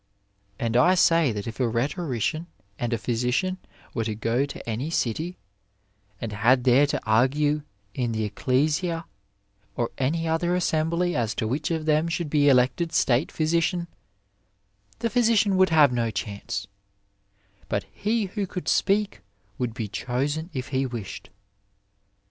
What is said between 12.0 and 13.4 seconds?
should be elected state